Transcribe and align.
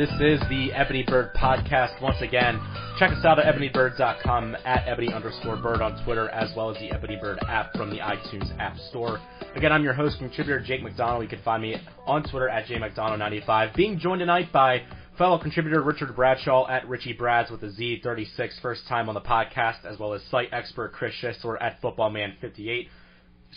This 0.00 0.08
is 0.18 0.40
the 0.48 0.72
Ebony 0.72 1.02
Bird 1.02 1.34
podcast 1.34 2.00
once 2.00 2.22
again. 2.22 2.58
Check 2.98 3.10
us 3.10 3.22
out 3.22 3.38
at 3.38 3.54
ebonybird.com, 3.54 4.56
at 4.64 4.88
ebony 4.88 5.12
underscore 5.12 5.58
bird 5.58 5.82
on 5.82 6.02
Twitter, 6.04 6.30
as 6.30 6.50
well 6.56 6.70
as 6.70 6.78
the 6.78 6.90
Ebony 6.90 7.18
Bird 7.20 7.38
app 7.46 7.76
from 7.76 7.90
the 7.90 7.98
iTunes 7.98 8.50
App 8.58 8.78
Store. 8.88 9.20
Again, 9.56 9.72
I'm 9.72 9.84
your 9.84 9.92
host, 9.92 10.18
contributor 10.18 10.58
Jake 10.58 10.82
McDonald. 10.82 11.22
You 11.22 11.28
can 11.28 11.42
find 11.42 11.62
me 11.62 11.76
on 12.06 12.22
Twitter 12.22 12.48
at 12.48 12.64
jmcdonald95. 12.64 13.76
Being 13.76 13.98
joined 13.98 14.20
tonight 14.20 14.50
by 14.50 14.84
fellow 15.18 15.36
contributor 15.36 15.82
Richard 15.82 16.16
Bradshaw 16.16 16.66
at 16.66 16.88
Richie 16.88 17.12
Brads 17.12 17.50
with 17.50 17.62
a 17.62 17.66
Z36, 17.66 18.58
first 18.62 18.88
time 18.88 19.10
on 19.10 19.14
the 19.14 19.20
podcast, 19.20 19.84
as 19.84 19.98
well 19.98 20.14
as 20.14 20.22
site 20.30 20.48
expert 20.50 20.94
Chris 20.94 21.12
Schisler 21.22 21.58
at 21.60 21.78
Footballman58 21.82 22.88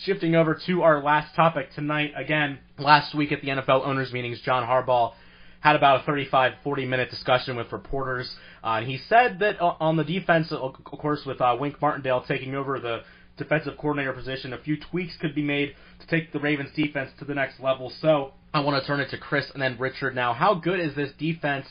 shifting 0.04 0.34
over 0.34 0.60
to 0.66 0.82
our 0.82 1.00
last 1.02 1.34
topic 1.36 1.72
tonight. 1.74 2.12
Again, 2.16 2.58
last 2.78 3.14
week 3.14 3.30
at 3.32 3.40
the 3.40 3.48
NFL 3.48 3.86
owners 3.86 4.12
meetings, 4.12 4.40
John 4.44 4.66
Harbaugh 4.66 5.12
had 5.64 5.76
about 5.76 6.02
a 6.02 6.04
35, 6.04 6.52
40 6.62 6.84
minute 6.84 7.10
discussion 7.10 7.56
with 7.56 7.72
reporters. 7.72 8.36
Uh, 8.62 8.76
and 8.78 8.86
he 8.86 8.98
said 9.08 9.38
that 9.38 9.58
on 9.60 9.96
the 9.96 10.04
defense, 10.04 10.52
of 10.52 10.74
course, 10.84 11.22
with 11.24 11.40
uh, 11.40 11.56
Wink 11.58 11.80
Martindale 11.80 12.22
taking 12.28 12.54
over 12.54 12.78
the 12.78 13.00
defensive 13.38 13.78
coordinator 13.78 14.12
position, 14.12 14.52
a 14.52 14.58
few 14.58 14.76
tweaks 14.78 15.16
could 15.18 15.34
be 15.34 15.42
made 15.42 15.74
to 16.00 16.06
take 16.06 16.32
the 16.34 16.38
Ravens 16.38 16.68
defense 16.76 17.10
to 17.18 17.24
the 17.24 17.34
next 17.34 17.60
level. 17.60 17.90
So 18.02 18.34
I 18.52 18.60
want 18.60 18.80
to 18.80 18.86
turn 18.86 19.00
it 19.00 19.08
to 19.10 19.18
Chris 19.18 19.46
and 19.54 19.62
then 19.62 19.78
Richard 19.78 20.14
now. 20.14 20.34
How 20.34 20.54
good 20.54 20.80
is 20.80 20.94
this 20.94 21.10
defense? 21.18 21.66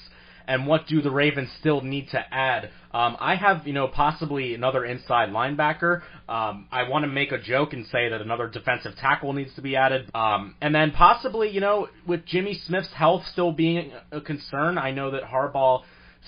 And 0.47 0.67
what 0.67 0.87
do 0.87 1.01
the 1.01 1.11
Ravens 1.11 1.49
still 1.59 1.81
need 1.81 2.09
to 2.09 2.19
add? 2.33 2.69
Um, 2.93 3.17
I 3.19 3.35
have, 3.35 3.65
you 3.65 3.73
know, 3.73 3.87
possibly 3.87 4.53
another 4.53 4.85
inside 4.85 5.29
linebacker. 5.29 6.01
Um, 6.29 6.67
I 6.71 6.87
want 6.87 7.03
to 7.03 7.07
make 7.07 7.31
a 7.31 7.39
joke 7.39 7.73
and 7.73 7.85
say 7.87 8.09
that 8.09 8.21
another 8.21 8.47
defensive 8.47 8.95
tackle 8.95 9.33
needs 9.33 9.53
to 9.55 9.61
be 9.61 9.75
added. 9.75 10.09
Um, 10.13 10.55
and 10.61 10.73
then 10.75 10.91
possibly, 10.91 11.49
you 11.49 11.59
know, 11.59 11.87
with 12.07 12.25
Jimmy 12.25 12.59
Smith's 12.65 12.93
health 12.93 13.23
still 13.31 13.51
being 13.51 13.91
a 14.11 14.21
concern, 14.21 14.77
I 14.77 14.91
know 14.91 15.11
that 15.11 15.23
Harbaugh 15.23 15.83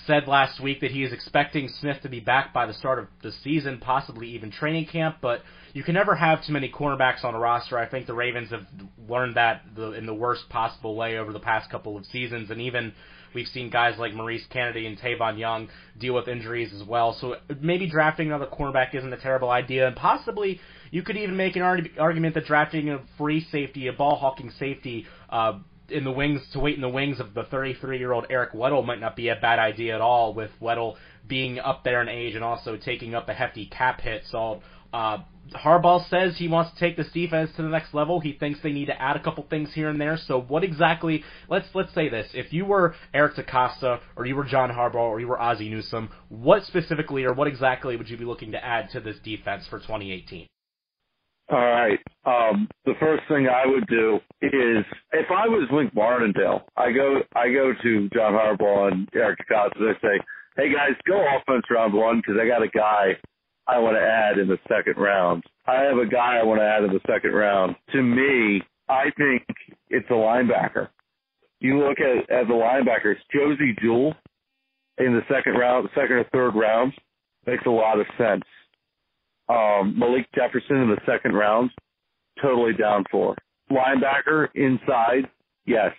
said 0.06 0.28
last 0.28 0.60
week 0.62 0.82
that 0.82 0.92
he 0.92 1.04
is 1.04 1.14
expecting 1.14 1.70
Smith 1.80 2.02
to 2.04 2.10
be 2.10 2.20
back 2.20 2.54
by 2.54 2.66
the 2.66 2.74
start 2.74 3.00
of 3.00 3.08
the 3.24 3.32
season, 3.44 3.80
possibly 3.80 4.28
even 4.30 4.52
training 4.52 4.86
camp, 4.86 5.18
but 5.22 5.42
you 5.74 5.84
can 5.84 5.94
never 5.94 6.16
have 6.16 6.46
too 6.46 6.54
many 6.54 6.70
cornerbacks 6.70 7.24
on 7.24 7.34
a 7.34 7.40
roster. 7.40 7.78
I 7.78 7.88
think 7.88 8.08
the 8.08 8.14
Ravens 8.14 8.50
have 8.52 8.66
learned 9.08 9.36
that 9.36 9.62
the, 9.76 9.92
in 9.92 10.06
the 10.06 10.14
worst 10.14 10.50
possible 10.50 10.96
way 10.96 11.18
over 11.18 11.32
the 11.32 11.40
past 11.40 11.70
couple 11.70 11.98
of 11.98 12.06
seasons, 12.06 12.50
and 12.50 12.62
even 12.62 12.94
We've 13.36 13.48
seen 13.48 13.70
guys 13.70 14.00
like 14.00 14.14
Maurice 14.14 14.46
Canady 14.50 14.88
and 14.88 14.98
Tavon 14.98 15.38
Young 15.38 15.68
deal 16.00 16.16
with 16.16 16.28
injuries 16.30 16.74
as 16.74 16.88
well. 16.88 17.16
So 17.20 17.36
maybe 17.62 17.88
drafting 17.88 18.28
another 18.28 18.48
cornerback 18.48 18.96
isn't 18.96 19.12
a 19.12 19.18
terrible 19.18 19.50
idea, 19.50 19.86
and 19.88 19.96
possibly 19.96 20.60
you 20.90 21.04
could 21.04 21.18
even 21.18 21.36
make 21.36 21.58
an 21.58 21.62
argument 21.62 22.34
that 22.36 22.46
drafting 22.46 22.90
a 22.90 23.02
free 23.18 23.46
safety, 23.52 23.88
a 23.88 23.94
ball 23.94 24.16
hawking 24.16 24.52
safety. 24.58 25.06
Uh, 25.30 25.60
in 25.88 26.04
the 26.04 26.12
wings 26.12 26.42
to 26.52 26.60
wait 26.60 26.74
in 26.74 26.82
the 26.82 26.90
wings 26.90 27.20
of 27.20 27.36
the 27.36 27.44
33 27.44 28.00
year 28.00 28.12
old 28.12 28.26
Eric 28.32 28.54
Weddle 28.54 28.84
might 28.84 29.00
not 29.00 29.16
be 29.16 29.28
a 29.30 29.36
bad 29.36 29.60
idea 29.60 29.94
at 29.94 30.02
all. 30.02 30.34
With 30.34 30.50
Weddle 30.60 30.96
being 31.28 31.60
up 31.60 31.84
there 31.84 32.02
in 32.02 32.10
age 32.10 32.34
and 32.34 32.44
also 32.44 32.76
taking 32.76 33.14
up 33.14 33.30
a 33.30 33.34
hefty 33.34 33.68
cap 33.68 34.02
hit, 34.02 34.24
so 34.32 34.62
uh, 34.94 35.20
Harbaugh 35.54 36.08
says 36.10 36.38
he 36.38 36.48
wants 36.48 36.72
to 36.72 36.80
take 36.80 36.98
this 36.98 37.12
defense 37.12 37.52
to 37.56 37.62
the 37.62 37.70
next 37.70 37.94
level. 37.94 38.20
He 38.20 38.34
thinks 38.34 38.60
they 38.62 38.72
need 38.72 38.86
to 38.88 39.00
add 39.00 39.16
a 39.16 39.20
couple 39.20 39.46
things 39.50 39.74
here 39.74 39.90
and 39.90 40.02
there. 40.02 40.18
So 40.18 40.42
what 40.42 40.64
exactly? 40.64 41.24
Let's 41.50 41.68
let's 41.74 41.94
say 41.94 42.10
this: 42.10 42.28
if 42.34 42.52
you 42.52 42.66
were 42.66 42.96
Eric 43.14 43.36
DeCosta, 43.36 44.00
or 44.16 44.26
you 44.26 44.36
were 44.36 44.44
John 44.44 44.70
Harbaugh, 44.70 44.96
or 44.96 45.20
you 45.20 45.28
were 45.28 45.40
Ozzie 45.40 45.70
Newsome, 45.70 46.10
what 46.30 46.64
specifically 46.66 47.26
or 47.26 47.34
what 47.34 47.48
exactly 47.48 47.96
would 47.96 48.10
you 48.10 48.18
be 48.18 48.26
looking 48.26 48.52
to 48.54 48.64
add 48.64 48.90
to 48.92 49.00
this 49.00 49.18
defense 49.24 49.68
for 49.68 49.80
2018? 49.80 50.48
All 51.52 51.60
right. 51.60 52.00
Um, 52.26 52.68
the 52.86 52.94
first 53.00 53.22
thing 53.28 53.48
I 53.48 53.68
would 53.68 53.86
do 53.86 54.16
is, 54.42 54.84
if 55.14 55.30
I 55.30 55.48
was 55.48 55.68
Wink 55.72 55.94
Martindale, 55.94 56.66
I 56.76 56.92
go 56.92 57.20
I 57.36 57.52
go 57.52 57.72
to 57.84 58.10
John 58.10 58.34
Harbaugh 58.34 58.92
and 58.92 59.08
Eric 59.14 59.40
DeCosta 59.40 59.80
and 59.80 59.90
I 59.90 60.02
say, 60.02 60.20
"Hey 60.58 60.74
guys, 60.74 60.98
go 61.08 61.24
offense 61.38 61.66
round 61.70 61.94
one 61.94 62.18
because 62.18 62.42
I 62.42 62.48
got 62.48 62.64
a 62.64 62.68
guy 62.68 63.16
I 63.68 63.80
want 63.80 63.96
to 63.98 64.02
add 64.02 64.38
in 64.38 64.48
the 64.48 64.60
second 64.68 65.02
round. 65.02 65.44
I 65.66 65.82
have 65.82 65.98
a 65.98 66.06
guy 66.06 66.38
I 66.38 66.44
want 66.44 66.60
to 66.62 66.66
add 66.66 66.84
in 66.84 66.92
the 66.92 67.02
second 67.08 67.32
round. 67.32 67.76
To 67.94 68.02
me, 68.02 68.62
I 68.88 69.06
think 69.18 69.44
it's 69.90 70.10
a 70.10 70.14
linebacker. 70.14 70.90
You 71.60 71.80
look 71.80 71.98
at 72.00 72.30
at 72.30 72.48
the 72.48 72.54
linebackers, 72.54 73.16
Josey 73.34 73.76
Jewell 73.82 74.14
in 74.98 75.14
the 75.14 75.22
second 75.34 75.54
round, 75.54 75.90
second 75.96 76.18
or 76.18 76.24
third 76.32 76.56
round 76.56 76.94
makes 77.48 77.66
a 77.66 77.70
lot 77.72 78.00
of 78.00 78.06
sense. 78.18 78.44
Um, 79.50 79.98
Malik 79.98 80.28
Jefferson 80.36 80.78
in 80.78 80.90
the 80.90 81.02
second 81.06 81.34
round, 81.34 81.72
totally 82.42 82.74
down 82.74 83.04
for. 83.12 83.36
Linebacker 83.72 84.48
inside, 84.54 85.28
yes. 85.66 85.92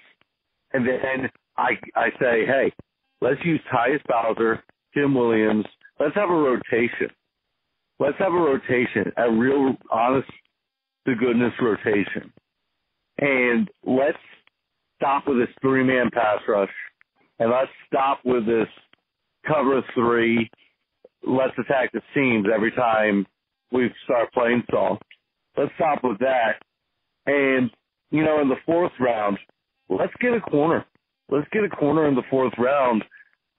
And 0.73 0.87
then 0.87 1.29
I 1.57 1.71
I 1.97 2.11
say, 2.21 2.47
hey, 2.47 2.73
let's 3.21 3.45
use 3.45 3.61
Tyus 3.73 4.03
Bowser, 4.07 4.63
Tim 4.95 5.15
Williams. 5.15 5.65
Let's 5.99 6.15
have 6.15 6.31
a 6.31 6.33
rotation 6.33 7.11
let's 7.99 8.19
have 8.19 8.33
a 8.33 8.37
rotation, 8.37 9.13
a 9.17 9.31
real 9.31 9.77
honest 9.91 10.29
to 11.07 11.15
goodness 11.15 11.53
rotation. 11.61 12.33
And 13.19 13.69
let's 13.85 14.19
stop 14.97 15.27
with 15.27 15.39
this 15.39 15.55
three 15.61 15.85
man 15.85 16.11
pass 16.13 16.41
rush 16.49 16.71
and 17.39 17.51
let's 17.51 17.71
stop 17.87 18.21
with 18.25 18.47
this 18.47 18.69
cover 19.47 19.83
three. 19.95 20.51
Let's 21.27 21.57
attack 21.59 21.93
the 21.93 22.03
seams 22.15 22.47
every 22.55 22.73
time 22.73 23.27
we 23.73 23.91
start 24.05 24.33
playing 24.33 24.63
soft. 24.71 25.03
Let's 25.57 25.73
stop 25.77 26.05
with 26.05 26.19
that. 26.19 26.63
And, 27.27 27.71
you 28.11 28.25
know, 28.25 28.41
in 28.41 28.49
the 28.49 28.57
fourth 28.65 28.93
round, 29.01 29.39
let's 29.89 30.13
get 30.21 30.35
a 30.35 30.41
corner. 30.41 30.85
Let's 31.29 31.49
get 31.53 31.65
a 31.65 31.69
corner 31.69 32.07
in 32.09 32.15
the 32.15 32.23
fourth 32.31 32.53
round 32.59 33.03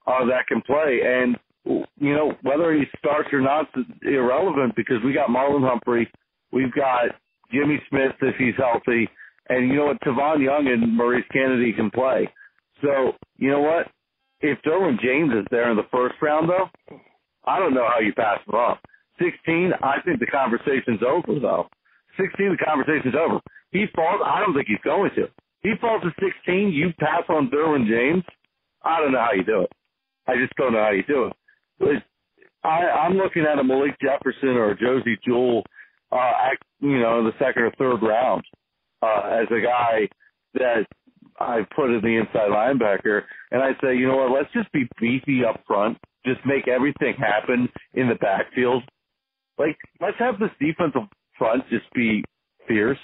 uh, 0.06 0.26
that 0.26 0.48
can 0.48 0.62
play. 0.62 1.02
And 1.04 1.38
you 1.68 2.16
know, 2.16 2.34
whether 2.44 2.74
he 2.74 2.84
starts 2.98 3.30
or 3.32 3.42
not 3.42 3.68
is 3.76 3.86
irrelevant 4.04 4.76
because 4.76 4.98
we 5.04 5.14
got 5.14 5.30
Marlon 5.30 5.68
Humphrey, 5.68 6.10
we've 6.52 6.74
got 6.74 7.10
Jimmy 7.52 7.82
Smith 7.90 8.14
if 8.22 8.36
he's 8.38 8.56
healthy, 8.58 9.10
and 9.50 9.70
you 9.70 9.76
know 9.76 9.86
what, 9.86 10.02
Tavon 10.02 10.44
Young 10.44 10.68
and 10.68 10.96
Maurice 10.96 11.26
Canady 11.32 11.74
can 11.74 11.90
play. 11.90 12.30
So, 12.82 13.14
you 13.38 13.50
know 13.50 13.62
what? 13.62 13.88
If 14.42 14.60
Derwin 14.62 15.00
James 15.02 15.32
is 15.34 15.46
there 15.50 15.72
in 15.72 15.78
the 15.78 15.88
first 15.92 16.16
round, 16.22 16.50
though, 16.50 16.70
I 17.46 17.60
don't 17.60 17.74
know 17.74 17.88
how 17.88 18.00
you 18.00 18.14
pass 18.14 18.40
him 18.48 18.56
up. 18.56 18.80
16, 19.20 19.72
I 19.82 19.96
think 20.06 20.20
the 20.20 20.28
conversation's 20.28 21.02
over, 21.02 21.40
though. 21.40 21.68
16, 22.20 22.58
the 22.58 22.66
conversation's 22.66 23.16
over. 23.16 23.40
He 23.72 23.86
falls, 23.96 24.22
I 24.24 24.40
don't 24.40 24.54
think 24.54 24.68
he's 24.68 24.84
going 24.84 25.12
to. 25.16 25.28
He 25.64 25.74
falls 25.82 26.04
to 26.04 26.12
16, 26.20 26.70
you 26.70 26.94
pass 27.00 27.24
on 27.30 27.50
Derwin 27.50 27.88
James, 27.88 28.24
I 28.84 29.00
don't 29.00 29.12
know 29.12 29.20
how 29.20 29.34
you 29.34 29.44
do 29.44 29.62
it. 29.62 29.72
I 30.28 30.36
just 30.36 30.56
don't 30.56 30.74
know 30.74 30.84
how 30.84 30.92
you 30.92 31.04
do 31.04 31.26
it. 31.26 31.34
I, 32.64 32.68
I'm 32.68 33.14
looking 33.14 33.44
at 33.44 33.60
a 33.60 33.64
Malik 33.64 33.96
Jefferson 34.02 34.50
or 34.50 34.72
a 34.72 34.78
Josey 34.78 35.18
Jewell, 35.26 35.64
uh, 36.12 36.32
you 36.80 37.00
know, 37.00 37.20
in 37.20 37.26
the 37.26 37.34
second 37.40 37.64
or 37.64 37.72
third 37.78 38.06
round, 38.06 38.44
uh, 39.02 39.42
as 39.42 39.48
a 39.52 39.62
guy 39.62 40.10
that 40.54 40.86
I 41.40 41.62
put 41.76 41.92
in 41.92 42.02
the 42.02 42.18
inside 42.18 42.50
linebacker, 42.50 43.22
and 43.52 43.62
I 43.62 43.72
say, 43.82 43.96
you 43.96 44.08
know 44.08 44.18
what, 44.18 44.32
let's 44.32 44.52
just 44.54 44.72
be 44.72 44.88
beefy 45.00 45.46
up 45.46 45.62
front, 45.68 45.98
just 46.26 46.40
make 46.46 46.68
everything 46.68 47.16
happen 47.18 47.70
in 47.94 48.10
the 48.10 48.16
backfield. 48.16 48.84
Like, 49.58 49.78
let's 50.02 50.18
have 50.20 50.40
this 50.40 50.50
defensive 50.60 51.08
front 51.38 51.64
just 51.70 51.86
be 51.94 52.24
fierce, 52.68 52.98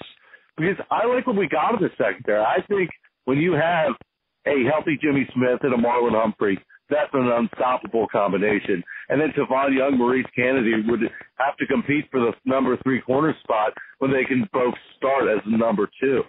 because 0.56 0.76
I 0.90 1.06
like 1.06 1.26
what 1.26 1.36
we 1.36 1.48
got 1.48 1.74
in 1.74 1.80
the 1.80 1.90
secondary. 1.96 2.42
I 2.42 2.58
think 2.68 2.90
when 3.24 3.38
you 3.38 3.52
have 3.52 3.92
a 4.46 4.64
healthy 4.70 4.98
Jimmy 5.00 5.26
Smith 5.34 5.60
and 5.62 5.72
a 5.72 5.76
Marlon 5.76 6.20
Humphrey, 6.20 6.58
that's 6.90 7.10
an 7.12 7.30
unstoppable 7.30 8.06
combination. 8.08 8.82
And 9.08 9.20
then 9.20 9.32
Tavon 9.36 9.76
Young, 9.76 9.98
Maurice 9.98 10.26
Canady 10.34 10.72
would 10.86 11.00
have 11.36 11.56
to 11.58 11.66
compete 11.66 12.06
for 12.10 12.20
the 12.20 12.32
number 12.44 12.76
three 12.82 13.00
corner 13.00 13.34
spot 13.42 13.72
when 13.98 14.12
they 14.12 14.24
can 14.24 14.48
both 14.52 14.74
start 14.96 15.24
as 15.28 15.40
number 15.46 15.88
two. 16.00 16.22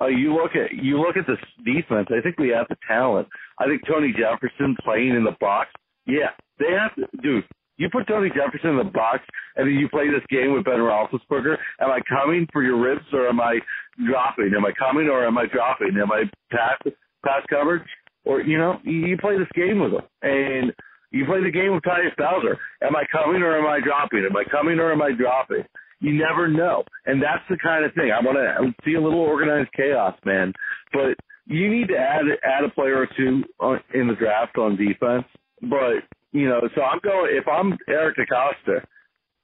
Uh, 0.00 0.06
you 0.06 0.34
look 0.34 0.52
at 0.56 0.74
you 0.82 0.98
look 0.98 1.16
at 1.16 1.26
this 1.26 1.38
defense. 1.64 2.08
I 2.10 2.20
think 2.22 2.38
we 2.38 2.48
have 2.48 2.66
the 2.68 2.76
talent. 2.88 3.28
I 3.58 3.66
think 3.66 3.82
Tony 3.86 4.12
Jefferson 4.12 4.76
playing 4.84 5.14
in 5.14 5.24
the 5.24 5.36
box. 5.38 5.70
Yeah, 6.06 6.30
they 6.58 6.72
have 6.72 6.94
to, 6.96 7.06
dude. 7.22 7.44
You 7.76 7.88
put 7.90 8.06
Tony 8.06 8.28
Jefferson 8.28 8.70
in 8.70 8.76
the 8.78 8.92
box, 8.92 9.20
and 9.56 9.66
then 9.66 9.74
you 9.74 9.88
play 9.88 10.08
this 10.08 10.24
game 10.28 10.52
with 10.52 10.64
Ben 10.64 10.78
Roethlisberger. 10.78 11.56
Am 11.80 11.90
I 11.90 12.00
coming 12.08 12.46
for 12.52 12.62
your 12.62 12.80
ribs, 12.80 13.06
or 13.12 13.28
am 13.28 13.40
I 13.40 13.58
dropping? 14.06 14.52
Am 14.56 14.64
I 14.64 14.72
coming, 14.78 15.08
or 15.08 15.26
am 15.26 15.38
I 15.38 15.46
dropping? 15.46 15.96
Am 16.00 16.10
I 16.10 16.24
pass 16.50 16.78
pass 17.24 17.42
coverage? 17.48 17.86
Or 18.24 18.40
you 18.40 18.58
know, 18.58 18.78
you 18.84 19.16
play 19.18 19.38
this 19.38 19.48
game 19.54 19.80
with 19.80 19.92
them, 19.92 20.02
and 20.22 20.72
you 21.10 21.26
play 21.26 21.42
the 21.42 21.50
game 21.50 21.74
with 21.74 21.82
Tyus 21.84 22.16
Bowser. 22.16 22.58
Am 22.82 22.96
I 22.96 23.04
coming 23.12 23.42
or 23.42 23.58
am 23.58 23.66
I 23.66 23.80
dropping? 23.84 24.26
Am 24.28 24.36
I 24.36 24.44
coming 24.50 24.78
or 24.78 24.92
am 24.92 25.02
I 25.02 25.12
dropping? 25.12 25.64
You 26.00 26.14
never 26.14 26.48
know, 26.48 26.84
and 27.06 27.22
that's 27.22 27.44
the 27.48 27.58
kind 27.62 27.84
of 27.84 27.94
thing 27.94 28.10
I 28.10 28.24
want 28.24 28.36
to 28.36 28.74
see 28.84 28.94
a 28.94 29.00
little 29.00 29.20
organized 29.20 29.70
chaos, 29.76 30.16
man. 30.24 30.52
But 30.92 31.16
you 31.46 31.70
need 31.70 31.88
to 31.88 31.96
add 31.96 32.24
add 32.44 32.64
a 32.64 32.70
player 32.70 32.98
or 32.98 33.08
two 33.16 33.44
on, 33.60 33.80
in 33.94 34.08
the 34.08 34.14
draft 34.14 34.58
on 34.58 34.76
defense. 34.76 35.24
But 35.62 36.02
you 36.32 36.48
know, 36.48 36.60
so 36.74 36.82
I'm 36.82 37.00
going. 37.04 37.36
If 37.36 37.46
I'm 37.46 37.78
Eric 37.88 38.16
DeCosta, 38.16 38.82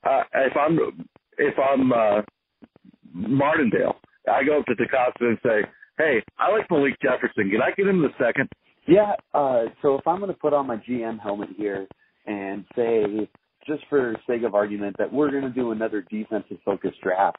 uh, 0.05 0.23
if 0.35 0.57
I'm 0.57 0.79
if 1.39 1.55
I'm 1.59 1.93
uh, 1.93 2.23
Martindale, 3.13 3.97
I 4.31 4.43
go 4.45 4.61
up 4.61 4.67
to 4.67 4.75
DeCosta 4.75 5.21
and 5.21 5.39
say, 5.45 5.61
"Hey, 5.99 6.23
I 6.39 6.51
like 6.51 6.71
Malik 6.71 6.97
Jefferson. 7.03 7.51
Can 7.51 7.63
I 7.63 7.71
get 7.77 7.87
him 7.87 8.03
the 8.03 8.11
second? 8.19 8.49
Yeah, 8.89 9.13
uh, 9.35 9.65
so 9.83 9.97
if 9.97 10.07
I'm 10.07 10.19
going 10.19 10.33
to 10.33 10.39
put 10.39 10.55
on 10.55 10.67
my 10.67 10.77
GM 10.77 11.21
helmet 11.21 11.51
here 11.59 11.87
and 12.27 12.65
say, 12.75 13.29
just 13.67 13.83
for 13.91 14.17
sake 14.27 14.45
of 14.45 14.55
argument, 14.55 14.97
that 14.99 15.13
we're 15.13 15.31
going 15.31 15.43
to 15.43 15.51
do 15.51 15.73
another 15.73 16.07
defensive 16.11 16.57
focused 16.65 16.99
draft, 17.03 17.39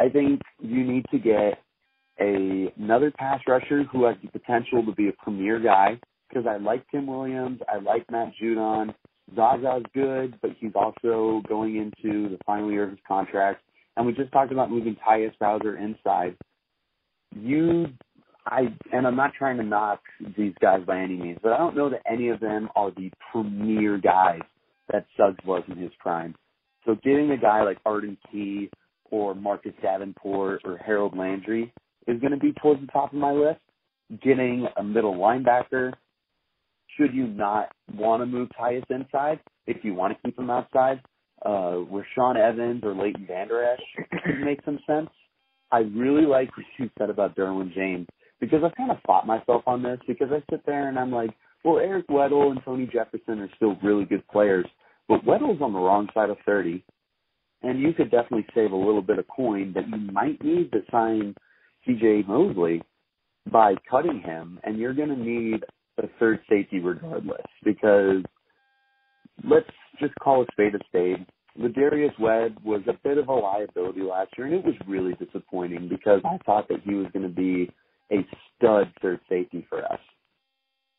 I 0.00 0.08
think 0.08 0.40
you 0.60 0.82
need 0.84 1.06
to 1.12 1.18
get 1.20 1.62
a, 2.20 2.72
another 2.76 3.12
pass 3.12 3.40
rusher 3.46 3.84
who 3.84 4.06
has 4.06 4.16
the 4.24 4.30
potential 4.36 4.84
to 4.84 4.92
be 4.92 5.08
a 5.08 5.12
premier 5.22 5.60
guy 5.60 6.00
because 6.28 6.48
I 6.48 6.56
like 6.56 6.84
Tim 6.90 7.06
Williams, 7.06 7.60
I 7.72 7.78
like 7.78 8.04
Matt 8.10 8.32
Judon. 8.42 8.92
Zaza's 9.36 9.84
good, 9.94 10.38
but 10.40 10.50
he's 10.58 10.72
also 10.74 11.42
going 11.48 11.76
into 11.76 12.28
the 12.30 12.38
final 12.46 12.72
year 12.72 12.84
of 12.84 12.90
his 12.90 12.98
contract. 13.06 13.62
And 13.96 14.06
we 14.06 14.14
just 14.14 14.32
talked 14.32 14.52
about 14.52 14.70
moving 14.70 14.96
Tyus 15.06 15.32
Bowser 15.38 15.76
inside. 15.76 16.34
You 17.36 17.88
I 18.50 18.74
and 18.92 19.06
I'm 19.06 19.16
not 19.16 19.32
trying 19.34 19.58
to 19.58 19.62
knock 19.62 20.00
these 20.36 20.54
guys 20.60 20.80
by 20.86 20.98
any 20.98 21.16
means, 21.16 21.38
but 21.42 21.52
I 21.52 21.58
don't 21.58 21.76
know 21.76 21.90
that 21.90 22.02
any 22.10 22.28
of 22.28 22.40
them 22.40 22.68
are 22.74 22.90
the 22.90 23.10
premier 23.30 23.98
guys 23.98 24.40
that 24.92 25.06
Suggs 25.16 25.44
was 25.44 25.62
in 25.68 25.76
his 25.76 25.92
prime. 25.98 26.34
So 26.84 26.96
getting 27.04 27.30
a 27.30 27.36
guy 27.36 27.62
like 27.62 27.78
Arden 27.84 28.16
Key 28.30 28.70
or 29.10 29.34
Marcus 29.34 29.74
Davenport 29.82 30.62
or 30.64 30.78
Harold 30.78 31.16
Landry 31.16 31.72
is 32.06 32.20
going 32.20 32.32
to 32.32 32.38
be 32.38 32.52
towards 32.62 32.80
the 32.80 32.86
top 32.86 33.12
of 33.12 33.18
my 33.18 33.32
list. 33.32 33.60
Getting 34.22 34.66
a 34.78 34.82
middle 34.82 35.14
linebacker, 35.14 35.92
should 36.96 37.14
you 37.14 37.26
not 37.26 37.70
want 37.94 38.22
to 38.22 38.26
move 38.26 38.48
Tyus 38.58 38.84
inside, 38.88 39.38
if 39.66 39.84
you 39.84 39.92
want 39.92 40.16
to 40.16 40.22
keep 40.22 40.38
him 40.38 40.48
outside, 40.48 41.02
uh, 41.44 41.84
Rashaan 41.92 42.36
Evans 42.36 42.82
or 42.84 42.94
Leighton 42.94 43.26
Vander 43.26 43.62
Esch 43.62 44.06
could 44.24 44.40
make 44.42 44.60
some 44.64 44.78
sense. 44.86 45.10
I 45.70 45.80
really 45.80 46.24
like 46.24 46.56
what 46.56 46.64
you 46.78 46.88
said 46.98 47.10
about 47.10 47.36
Derwin 47.36 47.74
James 47.74 48.06
because 48.40 48.62
I've 48.64 48.76
kind 48.76 48.90
of 48.90 48.98
fought 49.06 49.26
myself 49.26 49.62
on 49.66 49.82
this 49.82 49.98
because 50.06 50.28
I 50.30 50.42
sit 50.50 50.64
there 50.66 50.88
and 50.88 50.98
I'm 50.98 51.12
like, 51.12 51.30
well, 51.64 51.78
Eric 51.78 52.08
Weddle 52.08 52.50
and 52.50 52.60
Tony 52.64 52.88
Jefferson 52.92 53.40
are 53.40 53.50
still 53.56 53.76
really 53.82 54.04
good 54.04 54.26
players, 54.28 54.66
but 55.08 55.24
Weddle's 55.24 55.60
on 55.60 55.72
the 55.72 55.78
wrong 55.78 56.08
side 56.14 56.30
of 56.30 56.36
30, 56.46 56.84
and 57.62 57.80
you 57.80 57.92
could 57.92 58.10
definitely 58.10 58.46
save 58.54 58.70
a 58.70 58.76
little 58.76 59.02
bit 59.02 59.18
of 59.18 59.26
coin 59.28 59.72
that 59.74 59.88
you 59.88 60.12
might 60.12 60.42
need 60.42 60.70
to 60.72 60.82
sign 60.90 61.34
C.J. 61.84 62.24
Mosley 62.28 62.82
by 63.50 63.74
cutting 63.90 64.20
him, 64.20 64.60
and 64.62 64.78
you're 64.78 64.94
going 64.94 65.08
to 65.08 65.16
need 65.16 65.64
a 65.98 66.08
third 66.20 66.40
safety 66.48 66.78
regardless 66.78 67.42
because 67.64 68.22
let's 69.42 69.66
just 69.98 70.14
call 70.22 70.42
a 70.42 70.46
spade 70.52 70.74
a 70.76 70.78
spade. 70.86 71.26
Ladarius 71.58 72.16
Webb 72.20 72.56
was 72.64 72.82
a 72.86 72.96
bit 73.02 73.18
of 73.18 73.26
a 73.26 73.32
liability 73.32 74.02
last 74.02 74.30
year, 74.38 74.46
and 74.46 74.54
it 74.54 74.64
was 74.64 74.76
really 74.86 75.14
disappointing 75.14 75.88
because 75.88 76.20
I 76.24 76.38
thought 76.46 76.68
that 76.68 76.82
he 76.84 76.94
was 76.94 77.08
going 77.12 77.24
to 77.24 77.34
be– 77.34 77.68
a 78.12 78.26
stud 78.56 78.92
third 79.00 79.20
safety 79.28 79.66
for 79.68 79.84
us. 79.84 80.00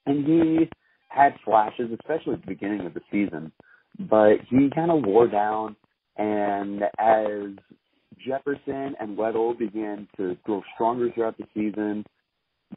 And 0.05 0.25
he 0.25 0.69
had 1.09 1.33
flashes, 1.43 1.89
especially 1.99 2.33
at 2.33 2.41
the 2.41 2.47
beginning 2.47 2.85
of 2.85 2.93
the 2.93 3.01
season, 3.11 3.51
but 3.99 4.37
he 4.49 4.69
kind 4.73 4.91
of 4.91 5.03
wore 5.03 5.27
down. 5.27 5.75
And 6.17 6.83
as 6.99 7.57
Jefferson 8.25 8.95
and 8.99 9.17
Weddle 9.17 9.57
began 9.57 10.07
to 10.17 10.37
grow 10.43 10.61
stronger 10.75 11.11
throughout 11.11 11.37
the 11.37 11.45
season, 11.53 12.05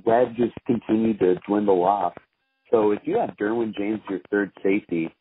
Webb 0.05 0.29
just 0.37 0.55
continued 0.67 1.19
to 1.20 1.34
dwindle 1.46 1.84
off. 1.84 2.14
So 2.70 2.93
if 2.93 3.00
you 3.05 3.19
have 3.19 3.37
Derwin 3.37 3.75
James, 3.76 4.00
your 4.08 4.20
third 4.31 4.50
safety, 4.62 5.14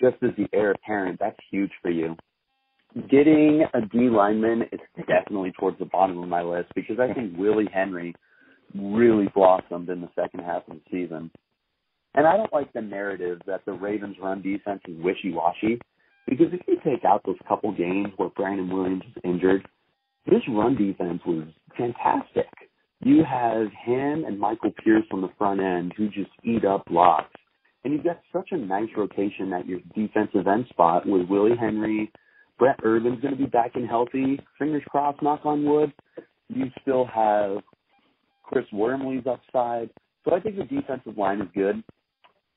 just 0.00 0.16
as 0.22 0.30
the 0.36 0.46
heir 0.52 0.72
apparent, 0.72 1.18
that's 1.20 1.36
huge 1.50 1.70
for 1.80 1.90
you. 1.90 2.16
Getting 3.10 3.64
a 3.74 3.80
D 3.82 4.08
lineman 4.08 4.62
is 4.72 4.80
definitely 5.06 5.52
towards 5.58 5.78
the 5.78 5.84
bottom 5.84 6.18
of 6.18 6.28
my 6.28 6.42
list 6.42 6.70
because 6.74 6.98
I 6.98 7.12
think 7.12 7.36
Willie 7.36 7.68
Henry 7.72 8.14
really 8.74 9.28
blossomed 9.34 9.88
in 9.88 10.00
the 10.00 10.10
second 10.14 10.40
half 10.40 10.62
of 10.68 10.76
the 10.76 10.80
season. 10.90 11.30
And 12.14 12.26
I 12.26 12.36
don't 12.36 12.52
like 12.52 12.72
the 12.72 12.80
narrative 12.80 13.40
that 13.46 13.64
the 13.64 13.72
Ravens 13.72 14.16
run 14.20 14.42
defense 14.42 14.80
is 14.88 14.96
wishy-washy 15.02 15.80
because 16.26 16.48
if 16.52 16.60
you 16.66 16.78
take 16.84 17.04
out 17.04 17.22
those 17.24 17.36
couple 17.46 17.72
games 17.72 18.08
where 18.16 18.28
Brandon 18.30 18.68
Williams 18.68 19.04
is 19.14 19.22
injured, 19.24 19.66
this 20.26 20.42
run 20.48 20.76
defense 20.76 21.20
was 21.26 21.44
fantastic. 21.76 22.48
You 23.00 23.22
have 23.24 23.68
him 23.84 24.24
and 24.24 24.38
Michael 24.38 24.72
Pierce 24.84 25.04
on 25.12 25.20
the 25.20 25.30
front 25.38 25.60
end 25.60 25.94
who 25.96 26.08
just 26.08 26.30
eat 26.44 26.64
up 26.64 26.84
blocks. 26.86 27.34
And 27.84 27.92
you've 27.92 28.04
got 28.04 28.20
such 28.32 28.48
a 28.50 28.56
nice 28.56 28.88
rotation 28.96 29.52
at 29.52 29.66
your 29.66 29.78
defensive 29.94 30.46
end 30.46 30.66
spot 30.68 31.06
with 31.06 31.28
Willie 31.28 31.56
Henry. 31.58 32.10
Brent 32.58 32.80
Urban's 32.84 33.20
going 33.22 33.34
to 33.34 33.38
be 33.38 33.46
back 33.46 33.76
and 33.76 33.88
healthy. 33.88 34.40
Fingers 34.58 34.82
crossed, 34.90 35.22
knock 35.22 35.42
on 35.44 35.64
wood. 35.64 35.92
You 36.48 36.64
still 36.82 37.06
have 37.06 37.58
Chris 38.48 38.64
Wormley's 38.72 39.26
upside. 39.26 39.90
So 40.24 40.34
I 40.34 40.40
think 40.40 40.56
the 40.56 40.64
defensive 40.64 41.16
line 41.16 41.40
is 41.40 41.48
good. 41.54 41.82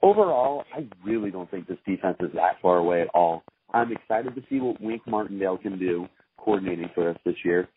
Overall, 0.01 0.63
I 0.75 0.87
really 1.05 1.31
don't 1.31 1.49
think 1.51 1.67
this 1.67 1.77
defense 1.85 2.17
is 2.21 2.31
that 2.33 2.61
far 2.61 2.77
away 2.77 3.01
at 3.01 3.09
all. 3.13 3.43
I'm 3.73 3.91
excited 3.91 4.33
to 4.35 4.41
see 4.49 4.59
what 4.59 4.81
Wink 4.81 5.03
Martindale 5.05 5.57
can 5.57 5.77
do 5.77 6.07
coordinating 6.37 6.89
for 6.95 7.09
us 7.09 7.17
this 7.25 7.35
year. 7.45 7.69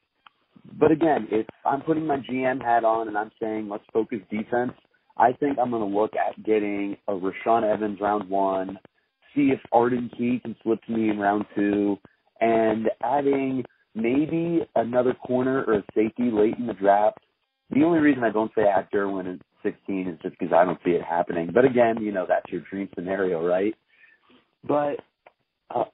But 0.79 0.91
again, 0.91 1.29
if 1.31 1.47
I'm 1.67 1.83
putting 1.83 2.07
my 2.07 2.17
GM 2.19 2.63
hat 2.63 2.85
on 2.85 3.09
and 3.09 3.19
I'm 3.19 3.31
saying 3.41 3.69
let's 3.69 3.85
focus 3.93 4.21
defense, 4.31 4.73
I 5.19 5.33
think 5.33 5.59
I'm 5.59 5.71
going 5.71 5.89
to 5.89 5.99
look 5.99 6.13
at 6.15 6.43
getting 6.45 6.97
a 7.09 7.13
Rashaan 7.13 7.71
Evans 7.71 7.99
round 8.01 8.29
one, 8.31 8.79
see 9.35 9.51
if 9.53 9.61
Arden 9.73 10.11
Key 10.17 10.41
can 10.43 10.57
slip 10.63 10.83
to 10.85 10.93
me 10.93 11.11
in 11.11 11.19
round 11.19 11.45
two, 11.55 11.99
and 12.41 12.89
adding 13.03 13.65
maybe 13.95 14.61
another 14.75 15.15
corner 15.15 15.65
or 15.65 15.75
a 15.75 15.85
safety 15.95 16.31
late 16.33 16.57
in 16.59 16.67
the 16.67 16.73
draft 16.73 17.19
the 17.75 17.85
only 17.85 17.99
reason 17.99 18.25
I 18.25 18.31
don't 18.31 18.53
say 18.57 18.63
add 18.63 18.89
Derwin 18.93 19.35
at 19.35 19.41
16 19.63 20.09
is 20.09 20.19
just 20.23 20.39
because 20.39 20.53
I 20.55 20.65
don't 20.65 20.79
see 20.85 20.93
it 20.93 21.03
happening. 21.03 21.51
But 21.53 21.65
again, 21.65 21.97
you 22.01 22.13
know, 22.13 22.27
that's 22.29 22.51
your 22.51 22.63
dream 22.71 22.89
scenario, 22.95 23.45
right? 23.45 23.75
But 24.67 24.97
uh, 25.75 25.85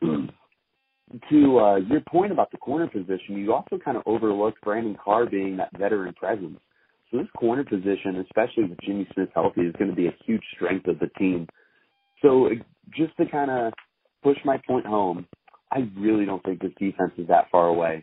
to 0.02 1.58
uh, 1.58 1.76
your 1.76 2.00
point 2.08 2.32
about 2.32 2.50
the 2.50 2.58
corner 2.58 2.88
position, 2.88 3.36
you 3.36 3.52
also 3.52 3.78
kind 3.82 3.96
of 3.96 4.02
overlooked 4.06 4.60
Brandon 4.62 4.96
Carr 5.02 5.26
being 5.26 5.56
that 5.58 5.76
veteran 5.76 6.14
presence. 6.14 6.58
So 7.10 7.18
this 7.18 7.26
corner 7.38 7.64
position, 7.64 8.24
especially 8.26 8.64
with 8.64 8.78
Jimmy 8.84 9.08
Smith 9.14 9.30
healthy, 9.34 9.62
is 9.62 9.74
going 9.78 9.90
to 9.90 9.96
be 9.96 10.06
a 10.08 10.16
huge 10.24 10.42
strength 10.54 10.86
of 10.88 10.98
the 10.98 11.08
team. 11.18 11.46
So 12.22 12.50
just 12.94 13.16
to 13.16 13.26
kind 13.26 13.50
of 13.50 13.72
push 14.22 14.36
my 14.44 14.60
point 14.66 14.86
home, 14.86 15.26
I 15.72 15.88
really 15.96 16.24
don't 16.24 16.42
think 16.42 16.60
this 16.60 16.72
defense 16.78 17.12
is 17.16 17.28
that 17.28 17.50
far 17.50 17.68
away 17.68 18.02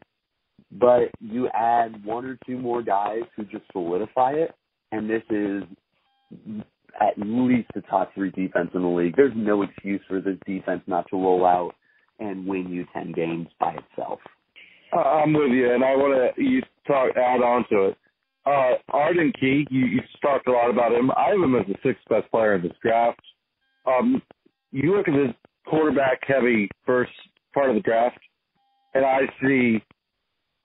but 0.71 1.09
you 1.19 1.47
add 1.53 2.03
one 2.03 2.25
or 2.25 2.37
two 2.45 2.57
more 2.57 2.81
guys 2.81 3.21
who 3.35 3.43
just 3.45 3.63
solidify 3.71 4.31
it, 4.31 4.51
and 4.91 5.09
this 5.09 5.23
is 5.29 5.63
at 7.01 7.17
least 7.17 7.69
the 7.75 7.81
top 7.81 8.13
three 8.13 8.31
defense 8.31 8.69
in 8.73 8.81
the 8.81 8.87
league. 8.87 9.15
There's 9.15 9.33
no 9.35 9.61
excuse 9.63 10.01
for 10.07 10.21
this 10.21 10.37
defense 10.45 10.81
not 10.87 11.05
to 11.09 11.17
roll 11.17 11.45
out 11.45 11.73
and 12.19 12.47
win 12.47 12.69
you 12.69 12.85
ten 12.93 13.11
games 13.11 13.47
by 13.59 13.75
itself. 13.75 14.19
I'm 14.93 15.33
with 15.33 15.51
you, 15.51 15.73
and 15.73 15.83
I 15.83 15.95
want 15.95 16.35
to 16.35 16.41
you 16.41 16.61
talk 16.87 17.11
add 17.17 17.41
on 17.41 17.65
to 17.69 17.85
it. 17.85 17.97
Uh, 18.45 18.73
Arden 18.89 19.33
Key, 19.39 19.65
you, 19.71 19.85
you 19.85 19.99
talked 20.21 20.47
a 20.47 20.51
lot 20.51 20.69
about 20.69 20.93
him. 20.93 21.09
I 21.11 21.29
have 21.29 21.41
him 21.41 21.55
as 21.55 21.65
the 21.67 21.75
sixth 21.83 22.03
best 22.09 22.29
player 22.29 22.55
in 22.55 22.61
this 22.61 22.71
draft. 22.81 23.19
Um, 23.87 24.21
you 24.71 24.95
look 24.95 25.07
at 25.07 25.15
his 25.15 25.31
quarterback 25.65 26.19
heavy 26.25 26.69
first 26.85 27.11
part 27.53 27.69
of 27.69 27.75
the 27.75 27.81
draft, 27.81 28.19
and 28.93 29.03
I 29.03 29.21
see 29.41 29.79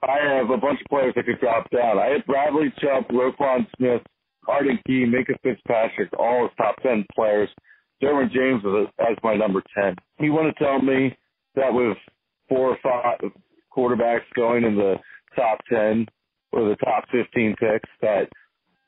I 0.03 0.19
have 0.37 0.51
a 0.51 0.57
bunch 0.57 0.81
of 0.81 0.87
players 0.89 1.15
that 1.17 1.27
could 1.27 1.41
drop 1.41 1.71
down. 1.71 1.99
I 1.99 2.07
had 2.07 2.27
Bradley 2.27 2.73
Chubb, 2.81 3.09
Roquan 3.09 3.67
Smith, 3.77 4.03
Arden 4.49 4.79
Key, 4.87 5.05
Minkah 5.05 5.39
Fitzpatrick, 5.43 6.11
all 6.19 6.47
as 6.47 6.57
top 6.57 6.77
10 6.83 7.05
players. 7.15 7.49
Derwin 8.03 8.33
James 8.33 8.63
as 8.99 9.17
my 9.23 9.37
number 9.37 9.63
10. 9.77 9.95
You 10.21 10.33
want 10.33 10.57
to 10.57 10.65
tell 10.65 10.81
me 10.81 11.17
that 11.55 11.73
with 11.73 11.99
four 12.49 12.71
or 12.71 12.79
five 12.83 13.21
quarterbacks 13.77 14.25
going 14.35 14.65
in 14.65 14.75
the 14.75 14.97
top 15.37 15.59
10 15.69 16.07
or 16.53 16.69
the 16.69 16.77
top 16.77 17.05
15 17.13 17.55
picks 17.61 17.89
that 18.01 18.29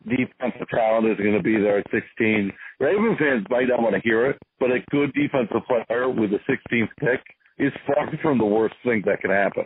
defensive 0.05 0.69
talent 0.71 1.07
is 1.07 1.19
going 1.19 1.37
to 1.37 1.43
be 1.43 1.59
there 1.59 1.79
at 1.79 1.87
16. 1.93 2.51
Raven 2.81 3.17
fans 3.19 3.47
might 3.51 3.69
not 3.69 3.83
want 3.83 3.95
to 3.95 4.01
hear 4.01 4.27
it, 4.31 4.39
but 4.59 4.71
a 4.71 4.81
good 4.91 5.13
defensive 5.13 5.63
player 5.69 6.09
with 6.09 6.31
a 6.33 6.41
16th 6.51 6.89
pick 6.99 7.21
is 7.59 7.73
far 7.87 8.11
from 8.23 8.39
the 8.39 8.45
worst 8.45 8.75
thing 8.83 9.03
that 9.07 9.21
can 9.21 9.31
happen. 9.31 9.65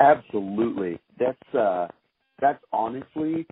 Absolutely. 0.00 0.98
That's 1.18 1.54
uh 1.54 1.88
that's 2.40 2.62
honestly 2.72 3.46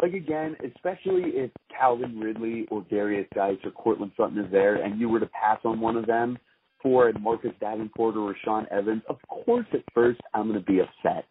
like 0.00 0.12
again, 0.12 0.56
especially 0.64 1.30
if 1.34 1.50
Calvin 1.76 2.18
Ridley 2.20 2.66
or 2.70 2.82
Derrius 2.84 3.26
Guice 3.34 3.58
or 3.64 3.72
Courtland 3.72 4.12
Sutton 4.16 4.38
is 4.38 4.50
there 4.52 4.76
and 4.82 5.00
you 5.00 5.08
were 5.08 5.20
to 5.20 5.26
pass 5.28 5.58
on 5.64 5.80
one 5.80 5.96
of 5.96 6.06
them 6.06 6.38
for 6.82 7.12
Marcus 7.20 7.50
Davenport 7.60 8.16
or 8.16 8.32
Rashaan 8.32 8.68
Evans, 8.70 9.02
of 9.08 9.16
course 9.28 9.66
at 9.72 9.82
first 9.92 10.20
I'm 10.34 10.46
gonna 10.46 10.60
be 10.60 10.80
upset. 10.80 11.24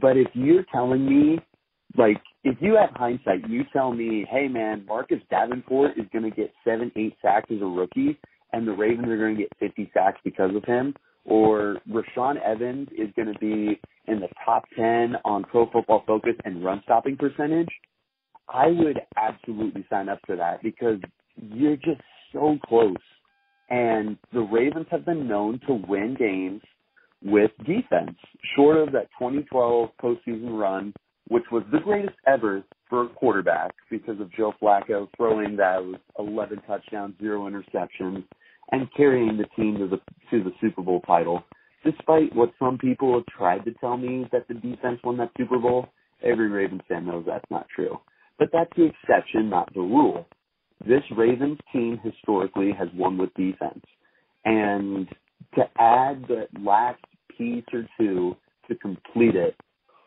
But 0.00 0.16
if 0.16 0.26
you're 0.34 0.64
telling 0.72 1.06
me 1.06 1.38
like 1.96 2.20
if 2.42 2.56
you 2.60 2.74
have 2.74 2.90
hindsight, 2.94 3.48
you 3.48 3.62
tell 3.72 3.92
me, 3.92 4.26
hey 4.30 4.48
man, 4.48 4.84
Marcus 4.86 5.20
Davenport 5.30 5.92
is 5.96 6.06
gonna 6.12 6.30
get 6.30 6.52
seven, 6.64 6.90
eight 6.96 7.14
sacks 7.22 7.50
as 7.54 7.62
a 7.62 7.66
rookie 7.66 8.18
and 8.52 8.66
the 8.66 8.72
Ravens 8.72 9.08
are 9.08 9.16
gonna 9.16 9.36
get 9.36 9.52
fifty 9.60 9.90
sacks 9.94 10.20
because 10.24 10.54
of 10.56 10.64
him, 10.64 10.94
or 11.24 11.78
Rashaan 11.90 12.36
Evans 12.44 12.88
is 12.96 13.08
going 13.16 13.32
to 13.32 13.38
be 13.38 13.80
in 14.06 14.20
the 14.20 14.28
top 14.44 14.64
10 14.76 15.14
on 15.24 15.44
Pro 15.44 15.70
Football 15.70 16.04
Focus 16.06 16.34
and 16.44 16.64
run 16.64 16.80
stopping 16.84 17.16
percentage, 17.16 17.70
I 18.48 18.66
would 18.66 19.00
absolutely 19.16 19.86
sign 19.88 20.08
up 20.08 20.20
for 20.26 20.36
that 20.36 20.62
because 20.62 20.98
you're 21.36 21.76
just 21.76 22.02
so 22.32 22.58
close. 22.66 22.96
And 23.70 24.18
the 24.32 24.40
Ravens 24.40 24.86
have 24.90 25.06
been 25.06 25.26
known 25.26 25.58
to 25.66 25.74
win 25.88 26.14
games 26.18 26.60
with 27.22 27.50
defense, 27.64 28.18
short 28.54 28.76
of 28.76 28.92
that 28.92 29.08
2012 29.18 29.90
postseason 30.02 30.58
run, 30.58 30.92
which 31.28 31.44
was 31.50 31.62
the 31.72 31.78
greatest 31.78 32.16
ever 32.26 32.62
for 32.90 33.04
a 33.04 33.08
quarterback 33.08 33.72
because 33.90 34.20
of 34.20 34.30
Joe 34.32 34.52
Flacco 34.62 35.08
throwing 35.16 35.56
those 35.56 35.94
11 36.18 36.60
touchdowns, 36.66 37.14
zero 37.18 37.48
interceptions, 37.48 38.24
and 38.72 38.88
carrying 38.96 39.36
the 39.36 39.46
team 39.56 39.78
to 39.78 39.88
the 39.88 40.00
to 40.30 40.44
the 40.44 40.52
Super 40.60 40.82
Bowl 40.82 41.00
title. 41.06 41.42
Despite 41.84 42.34
what 42.34 42.52
some 42.58 42.78
people 42.78 43.14
have 43.14 43.26
tried 43.26 43.64
to 43.66 43.72
tell 43.74 43.96
me 43.96 44.26
that 44.32 44.48
the 44.48 44.54
defense 44.54 45.00
won 45.04 45.18
that 45.18 45.30
Super 45.36 45.58
Bowl, 45.58 45.88
every 46.22 46.48
Ravens 46.48 46.80
fan 46.88 47.06
knows 47.06 47.24
that's 47.26 47.44
not 47.50 47.66
true. 47.74 47.98
But 48.38 48.48
that's 48.52 48.70
the 48.76 48.84
exception, 48.84 49.50
not 49.50 49.72
the 49.74 49.80
rule. 49.80 50.26
This 50.86 51.02
Ravens 51.16 51.58
team 51.72 52.00
historically 52.02 52.72
has 52.72 52.88
won 52.94 53.18
with 53.18 53.32
defense. 53.34 53.84
And 54.44 55.08
to 55.54 55.62
add 55.78 56.24
the 56.26 56.46
last 56.60 57.00
piece 57.36 57.64
or 57.72 57.86
two 57.98 58.36
to 58.68 58.74
complete 58.76 59.36
it 59.36 59.54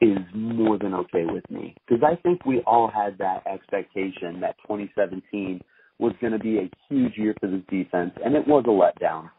is 0.01 0.17
more 0.33 0.77
than 0.77 0.93
okay 0.93 1.25
with 1.25 1.49
me. 1.49 1.75
Because 1.87 2.03
I 2.03 2.15
think 2.21 2.45
we 2.45 2.61
all 2.67 2.89
had 2.89 3.17
that 3.19 3.45
expectation 3.47 4.39
that 4.41 4.55
2017 4.63 5.61
was 5.99 6.13
going 6.21 6.33
to 6.33 6.39
be 6.39 6.57
a 6.57 6.69
huge 6.89 7.13
year 7.17 7.35
for 7.39 7.47
this 7.47 7.61
defense, 7.69 8.11
and 8.23 8.35
it 8.35 8.47
was 8.47 8.63
a 8.67 9.03
letdown. 9.03 9.29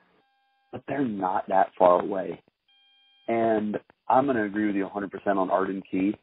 But 0.72 0.82
they're 0.86 1.04
not 1.04 1.48
that 1.48 1.68
far 1.78 2.02
away. 2.02 2.40
And 3.28 3.78
I'm 4.08 4.24
going 4.24 4.36
to 4.36 4.44
agree 4.44 4.66
with 4.66 4.76
you 4.76 4.86
100% 4.86 5.36
on 5.36 5.50
Arden 5.50 5.82
Key. 5.90 6.14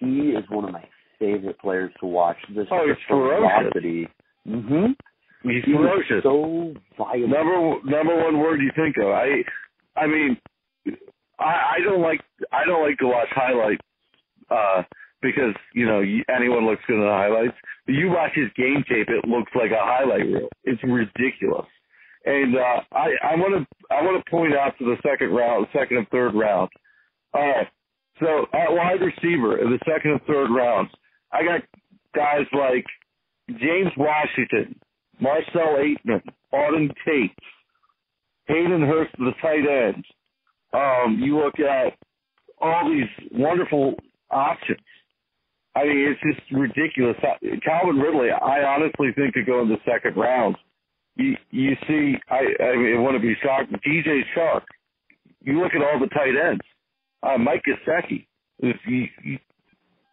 He 0.00 0.30
is 0.30 0.44
one 0.48 0.64
of 0.64 0.72
my 0.72 0.84
favorite 1.18 1.58
players 1.60 1.92
to 2.00 2.06
watch. 2.06 2.36
This 2.54 2.66
oh, 2.72 2.86
he's 2.86 2.96
ferocious. 3.08 4.08
Mm-hmm. 4.48 4.86
He's, 5.44 5.64
he's 5.64 5.74
ferocious. 5.74 6.22
So 6.24 6.74
violent. 6.98 7.30
Number 7.30 7.74
number 7.84 8.24
one 8.24 8.40
word 8.40 8.60
you 8.60 8.72
think 8.74 8.96
of. 8.98 9.08
I 9.08 9.42
I 9.96 10.06
mean, 10.06 10.36
I, 11.38 11.76
I 11.76 11.78
don't 11.84 12.02
like 12.02 12.20
I 12.52 12.64
don't 12.64 12.82
like 12.82 12.98
to 12.98 13.06
watch 13.06 13.28
highlights 13.30 13.82
uh, 14.50 14.82
because 15.22 15.54
you 15.74 15.86
know 15.86 16.02
anyone 16.34 16.66
looks 16.66 16.82
good 16.86 16.96
in 16.96 17.00
the 17.00 17.06
highlights. 17.06 17.56
But 17.86 17.94
you 17.94 18.08
watch 18.08 18.32
his 18.34 18.50
game 18.56 18.84
tape, 18.88 19.08
it 19.08 19.28
looks 19.28 19.50
like 19.54 19.70
a 19.70 19.80
highlight 19.80 20.26
reel. 20.26 20.48
It's 20.64 20.82
ridiculous. 20.82 21.66
And 22.24 22.56
uh, 22.56 22.80
I 22.92 23.10
I 23.22 23.34
want 23.36 23.54
to 23.66 23.94
I 23.94 24.02
want 24.02 24.22
to 24.22 24.30
point 24.30 24.54
out 24.54 24.78
to 24.78 24.84
the 24.84 24.96
second 25.02 25.34
round, 25.34 25.66
second 25.72 25.98
and 25.98 26.08
third 26.08 26.34
round. 26.34 26.70
Right. 27.34 27.66
So 28.20 28.46
at 28.52 28.70
wide 28.70 29.00
receiver 29.00 29.58
in 29.58 29.70
the 29.70 29.78
second 29.86 30.12
and 30.12 30.22
third 30.22 30.50
rounds, 30.54 30.90
I 31.32 31.42
got 31.42 31.62
guys 32.14 32.46
like 32.52 32.84
James 33.48 33.90
Washington, 33.96 34.78
Marcel 35.20 35.76
Ateman, 35.78 36.22
Auden 36.54 36.90
Tate, 37.04 37.34
Hayden 38.46 38.82
Hurst, 38.82 39.12
the 39.18 39.32
tight 39.40 39.66
end. 39.66 40.04
Um, 40.72 41.20
you 41.20 41.38
look 41.38 41.58
at 41.58 41.94
all 42.60 42.90
these 42.90 43.28
wonderful 43.32 43.94
options. 44.30 44.78
I 45.74 45.84
mean, 45.84 46.14
it's 46.14 46.20
just 46.20 46.50
ridiculous. 46.52 47.16
Calvin 47.64 47.96
Ridley, 47.96 48.30
I 48.30 48.62
honestly 48.62 49.08
think 49.14 49.34
could 49.34 49.46
go 49.46 49.62
in 49.62 49.68
the 49.68 49.78
second 49.86 50.16
round. 50.16 50.56
You 51.16 51.36
you 51.50 51.76
see, 51.86 52.14
I 52.30 52.40
I 52.62 52.76
mean, 52.76 53.02
want 53.02 53.16
to 53.16 53.20
be 53.20 53.34
shocked. 53.42 53.72
DJ 53.86 54.22
Chark. 54.36 54.62
You 55.40 55.60
look 55.60 55.72
at 55.74 55.82
all 55.82 55.98
the 55.98 56.06
tight 56.08 56.34
ends. 56.36 56.62
Uh, 57.22 57.38
Mike 57.38 57.62
Gesicki. 57.66 58.26
If 58.60 58.76
you, 58.86 59.06
you, 59.22 59.38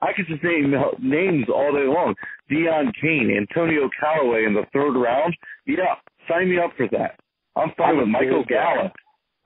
I 0.01 0.13
could 0.16 0.28
just 0.28 0.44
name 0.44 0.74
names 1.01 1.46
all 1.54 1.72
day 1.74 1.86
long. 1.86 2.16
Deon 2.51 2.92
Cain, 3.01 3.36
Antonio 3.38 3.89
Callaway 4.00 4.46
in 4.46 4.54
the 4.54 4.66
third 4.74 5.00
round. 5.00 5.36
Yeah, 5.66 5.96
sign 6.28 6.50
me 6.50 6.58
up 6.58 6.72
for 6.78 6.88
that. 6.92 7.20
I'm 7.56 7.72
fine 7.78 7.98
with 7.98 8.08
Michael 8.08 8.44
Gallup. 8.48 8.94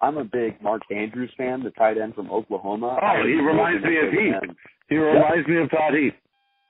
I'm 0.04 0.18
a 0.18 0.26
big 0.26 0.62
Mark 0.62 0.82
Andrews 0.92 1.32
fan, 1.38 1.64
the 1.64 1.72
tight 1.72 1.98
end 1.98 2.14
from 2.14 2.30
Oklahoma. 2.30 3.00
Oh, 3.02 3.26
he 3.26 3.36
reminds 3.36 3.86
me 3.86 3.98
of 4.00 4.12
Heap. 4.12 4.56
He 4.90 4.98
reminds 4.98 5.48
me 5.48 5.62
of 5.62 5.72
Todd 5.72 5.94
Heap. 5.94 6.14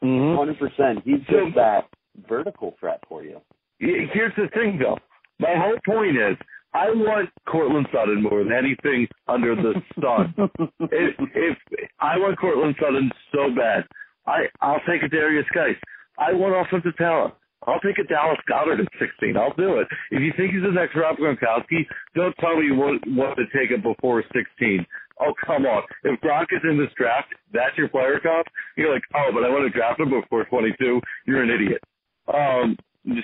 100 0.01 0.53
mm-hmm. 0.53 0.63
percent. 0.63 0.99
He's 1.03 1.25
just 1.25 1.55
that 1.55 1.85
vertical 2.29 2.75
threat 2.79 2.99
for 3.09 3.23
you. 3.23 3.41
Here's 3.79 4.33
the 4.37 4.49
thing, 4.53 4.79
though. 4.79 4.99
My 5.39 5.55
whole 5.57 5.79
point 5.83 6.15
is, 6.15 6.37
I 6.75 6.89
want 6.89 7.29
Courtland 7.47 7.87
Sutton 7.91 8.21
more 8.21 8.43
than 8.43 8.53
anything 8.53 9.07
under 9.27 9.55
the 9.55 9.73
sun. 9.99 10.35
if, 10.91 11.15
if 11.33 11.57
I 11.99 12.17
want 12.17 12.39
Courtland 12.39 12.75
Sutton 12.79 13.11
so 13.31 13.49
bad, 13.55 13.83
I 14.27 14.45
I'll 14.61 14.81
take 14.87 15.01
a 15.01 15.09
Derrius 15.13 15.49
Guice. 15.55 15.75
I 16.19 16.33
want 16.33 16.67
offensive 16.67 16.95
talent. 16.97 17.33
I'll 17.67 17.79
take 17.79 17.99
a 17.99 18.03
Dallas 18.03 18.39
Goedert 18.49 18.79
at 18.79 18.91
16. 18.99 19.37
I'll 19.37 19.53
do 19.55 19.79
it. 19.79 19.87
If 20.11 20.21
you 20.21 20.33
think 20.37 20.53
he's 20.53 20.63
the 20.63 20.71
next 20.71 20.95
Rob 20.95 21.17
Gronkowski, 21.17 21.85
don't 22.15 22.35
tell 22.39 22.57
me 22.57 22.67
you 22.67 22.75
want, 22.75 23.03
want 23.07 23.37
to 23.37 23.45
take 23.57 23.71
him 23.71 23.81
before 23.81 24.23
16. 24.33 24.85
Oh, 25.19 25.33
come 25.45 25.65
on. 25.65 25.83
If 26.03 26.19
Gronk 26.21 26.47
is 26.51 26.61
in 26.63 26.77
this 26.77 26.91
draft, 26.97 27.29
that's 27.53 27.77
your 27.77 27.87
player 27.89 28.19
comp. 28.21 28.47
You're 28.77 28.93
like, 28.93 29.03
oh, 29.15 29.29
but 29.33 29.43
I 29.43 29.49
want 29.49 29.71
to 29.71 29.77
draft 29.77 29.99
him 29.99 30.09
before 30.09 30.45
22. 30.45 31.01
You're 31.27 31.43
an 31.43 31.49
idiot. 31.49 31.81
Um, 32.27 32.77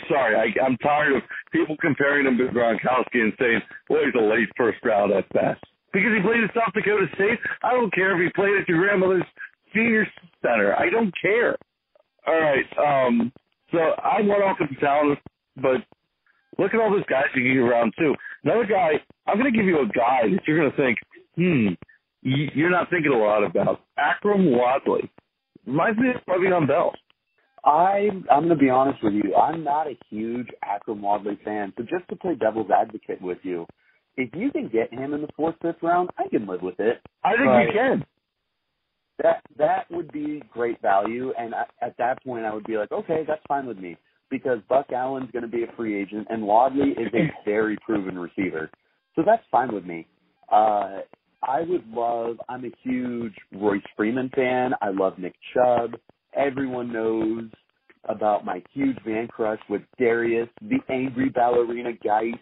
sorry, 0.08 0.36
I, 0.36 0.66
I'm 0.66 0.78
tired 0.78 1.16
of 1.16 1.24
people 1.52 1.76
comparing 1.82 2.28
him 2.28 2.38
to 2.38 2.46
Gronkowski 2.46 3.22
and 3.22 3.34
saying, 3.40 3.62
well, 3.90 4.02
he's 4.06 4.20
a 4.20 4.24
late 4.24 4.50
first 4.58 4.78
round 4.84 5.12
at 5.14 5.28
best. 5.34 5.64
Because 5.92 6.12
he 6.16 6.22
played 6.22 6.44
at 6.44 6.54
South 6.54 6.74
Dakota 6.74 7.08
State. 7.16 7.40
I 7.64 7.72
don't 7.72 7.94
care 7.94 8.14
if 8.14 8.22
he 8.22 8.32
played 8.40 8.62
at 8.62 8.70
your 8.70 8.80
grandmother's 8.80 9.24
senior 9.74 10.06
center. 10.42 10.76
I 10.78 10.90
don't 10.90 11.12
care. 11.20 11.58
All 12.28 12.40
right. 12.40 13.08
Um, 13.08 13.34
so 13.72 13.78
I 13.78 14.22
want 14.22 14.44
offensive 14.44 14.80
talent, 14.80 15.20
but 15.58 15.82
look 16.58 16.74
at 16.74 16.80
all 16.80 16.92
those 16.92 17.06
guys 17.10 17.26
you 17.36 17.44
get 17.44 17.60
around 17.60 17.94
too. 17.98 18.14
Another 18.44 18.66
guy, 18.66 18.94
I'm 19.28 19.40
going 19.40 19.52
to 19.52 19.58
give 19.58 19.66
you 19.66 19.80
a 19.82 19.88
guy 19.88 20.22
that 20.24 20.40
you're 20.48 20.58
going 20.58 20.72
to 20.72 20.78
think, 20.78 20.98
hmm, 21.36 21.68
you're 22.22 22.70
not 22.70 22.90
thinking 22.90 23.12
a 23.12 23.18
lot 23.18 23.44
about. 23.44 23.82
Akrum 23.98 24.58
Wadley. 24.58 25.10
Reminds 25.66 26.00
me 26.00 26.10
of 26.10 26.16
Le'Veon 26.28 26.68
Bell. 26.68 26.94
I 27.66 28.10
I'm 28.32 28.46
going 28.46 28.50
to 28.50 28.56
be 28.56 28.70
honest 28.70 29.04
with 29.04 29.14
you. 29.14 29.36
I'm 29.36 29.64
not 29.64 29.88
a 29.88 29.98
huge 30.10 30.48
Akrum 30.64 31.02
Wadley 31.02 31.38
fan. 31.44 31.74
So 31.78 31.84
just 31.84 32.08
to 32.10 32.16
play 32.16 32.36
devil's 32.36 32.72
advocate 32.72 33.22
with 33.22 33.40
you, 33.44 33.66
if 34.16 34.30
you 34.34 34.52
can 34.52 34.70
get 34.70 34.94
him 34.94 35.14
in 35.14 35.22
the 35.22 35.28
fourth, 35.36 35.56
fifth 35.62 35.84
round, 35.84 36.10
I 36.18 36.28
can 36.30 36.48
live 36.48 36.62
with 36.62 36.80
it. 36.80 37.02
I 37.24 37.32
think 37.36 37.46
but, 37.46 37.60
you 37.62 37.72
can 37.74 38.06
that 39.22 39.42
that 39.58 39.90
would 39.92 40.12
be 40.12 40.42
great 40.52 40.82
value. 40.82 41.34
And 41.38 41.54
at 41.82 41.98
that 41.98 42.24
point, 42.24 42.46
I 42.46 42.54
would 42.54 42.66
be 42.66 42.78
like, 42.78 42.92
okay, 42.92 43.24
that's 43.28 43.42
fine 43.48 43.66
with 43.66 43.78
me 43.78 43.98
because 44.30 44.60
Buck 44.70 44.92
Allen's 44.92 45.32
going 45.32 45.44
to 45.44 45.50
be 45.50 45.64
a 45.64 45.76
free 45.76 46.00
agent, 46.00 46.28
and 46.30 46.44
Wadley 46.44 46.92
is 46.92 47.12
a 47.14 47.32
very 47.46 47.78
proven 47.86 48.18
receiver, 48.18 48.70
so 49.16 49.24
that's 49.26 49.44
fine 49.52 49.74
with 49.74 49.86
me. 49.86 50.08
Uh, 50.52 51.00
I 51.42 51.62
would 51.62 51.88
love. 51.90 52.38
I'm 52.48 52.66
a 52.66 52.72
huge 52.84 53.34
Royce 53.54 53.82
Freeman 53.96 54.30
fan. 54.36 54.72
I 54.82 54.90
love 54.90 55.18
Nick 55.18 55.36
Chubb. 55.54 55.92
Everyone 56.36 56.92
knows 56.92 57.46
about 58.06 58.46
my 58.46 58.62
huge 58.74 58.98
man 59.06 59.28
crush 59.28 59.60
with 59.70 59.82
Derrius, 60.00 60.50
the 60.62 60.80
angry 60.90 61.30
ballerina 61.30 61.94
Guice. 61.94 62.34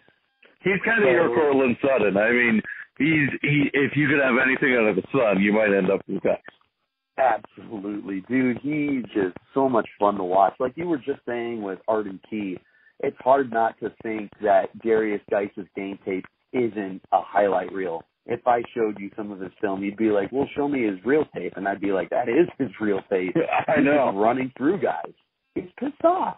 He's 0.62 0.80
kind 0.84 1.02
of 1.02 1.06
so, 1.06 1.10
your 1.10 1.28
Courtland 1.28 1.76
Sutton. 1.80 2.16
I 2.16 2.30
mean, 2.30 2.62
he's 2.98 3.28
he. 3.42 3.70
If 3.72 3.92
you 3.96 4.08
could 4.08 4.22
have 4.22 4.34
anything 4.44 4.76
under 4.76 4.94
the 4.94 5.06
sun, 5.12 5.40
you 5.42 5.52
might 5.52 5.76
end 5.76 5.90
up 5.90 6.00
with 6.08 6.22
that. 6.24 6.40
Absolutely, 7.18 8.22
dude. 8.28 8.58
He's 8.62 9.02
just 9.12 9.36
so 9.52 9.68
much 9.68 9.88
fun 9.98 10.16
to 10.16 10.24
watch. 10.24 10.54
Like 10.60 10.72
you 10.76 10.86
were 10.86 10.98
just 10.98 11.20
saying 11.26 11.62
with 11.62 11.80
Arden 11.88 12.20
Key, 12.30 12.58
it's 13.00 13.16
hard 13.20 13.50
not 13.52 13.78
to 13.80 13.92
think 14.02 14.30
that 14.42 14.66
Derrius 14.84 15.20
Guice's 15.30 15.66
game 15.74 15.98
tape 16.04 16.24
isn't 16.52 17.00
a 17.12 17.20
highlight 17.20 17.72
reel. 17.72 18.02
If 18.26 18.46
I 18.46 18.62
showed 18.74 19.00
you 19.00 19.10
some 19.16 19.32
of 19.32 19.40
his 19.40 19.52
film, 19.60 19.82
you'd 19.82 19.96
be 19.96 20.10
like, 20.10 20.30
"Well, 20.30 20.46
show 20.54 20.68
me 20.68 20.84
his 20.84 21.02
real 21.04 21.24
tape," 21.34 21.54
and 21.56 21.66
I'd 21.66 21.80
be 21.80 21.92
like, 21.92 22.10
"That 22.10 22.28
is 22.28 22.46
his 22.58 22.68
real 22.80 23.00
tape." 23.10 23.34
I 23.68 23.80
know. 23.80 24.10
He's 24.12 24.20
running 24.20 24.52
through 24.56 24.78
guys. 24.80 25.14
He's 25.54 25.70
pissed 25.78 26.04
off. 26.04 26.36